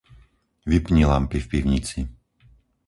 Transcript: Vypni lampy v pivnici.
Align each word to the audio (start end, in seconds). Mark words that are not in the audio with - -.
Vypni 0.71 1.05
lampy 1.09 1.37
v 1.41 1.45
pivnici. 1.51 1.99